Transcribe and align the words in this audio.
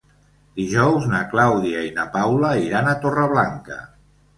Dijous 0.61 1.05
na 1.11 1.21
Clàudia 1.35 1.85
i 1.91 1.95
na 2.01 2.09
Paula 2.19 2.59
iran 2.67 2.95
a 2.97 3.01
Torreblanca. 3.07 3.85